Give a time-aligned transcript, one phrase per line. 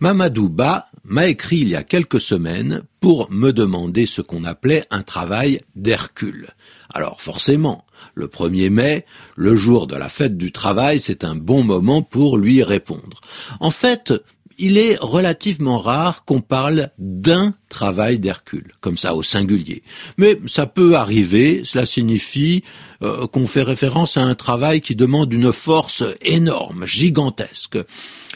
[0.00, 4.84] Mamadou Ba m'a écrit il y a quelques semaines pour me demander ce qu'on appelait
[4.90, 6.50] un travail d'Hercule.
[6.92, 9.06] Alors forcément, le 1er mai,
[9.36, 13.20] le jour de la fête du travail, c'est un bon moment pour lui répondre.
[13.60, 14.12] En fait,
[14.58, 19.82] il est relativement rare qu'on parle d'un travail d'Hercule, comme ça au singulier.
[20.16, 22.62] Mais ça peut arriver, cela signifie
[23.02, 27.78] euh, qu'on fait référence à un travail qui demande une force énorme, gigantesque.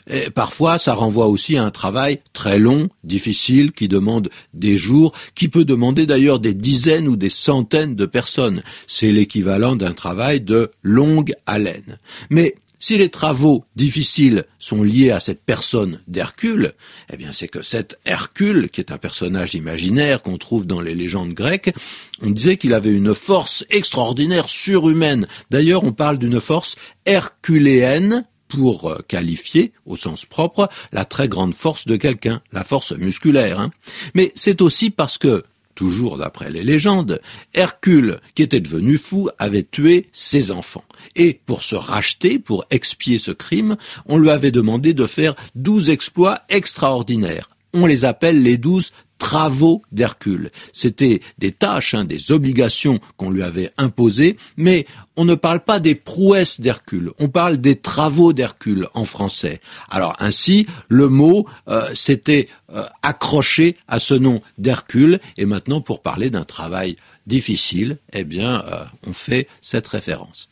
[0.08, 5.12] Et parfois, ça renvoie aussi à un travail très long, difficile, qui demande des jours,
[5.34, 8.62] qui peut demander d'ailleurs des dizaines ou des centaines de personnes.
[8.86, 11.98] C'est l'équivalent d'un travail de longue haleine.
[12.30, 16.72] Mais si les travaux difficiles sont liés à cette personne d'Hercule,
[17.12, 20.94] eh bien c'est que cet Hercule, qui est un personnage imaginaire qu'on trouve dans les
[20.94, 21.74] légendes grecques,
[22.22, 25.28] on disait qu'il avait une force extraordinaire, surhumaine.
[25.50, 31.86] D'ailleurs, on parle d'une force herculéenne pour qualifier, au sens propre, la très grande force
[31.86, 33.60] de quelqu'un, la force musculaire.
[33.60, 33.70] Hein.
[34.14, 37.20] Mais c'est aussi parce que toujours d'après les légendes,
[37.54, 40.84] Hercule, qui était devenu fou, avait tué ses enfants.
[41.16, 43.76] Et pour se racheter, pour expier ce crime,
[44.06, 47.48] on lui avait demandé de faire douze exploits extraordinaires.
[47.72, 50.50] On les appelle les douze travaux d'Hercule.
[50.72, 55.78] C'était des tâches, hein, des obligations qu'on lui avait imposées, mais on ne parle pas
[55.78, 59.60] des prouesses d'Hercule, on parle des travaux d'Hercule en français.
[59.90, 66.00] Alors ainsi, le mot euh, s'était euh, accroché à ce nom d'Hercule, et maintenant pour
[66.00, 66.96] parler d'un travail
[67.26, 70.48] difficile, eh bien, euh, on fait cette référence.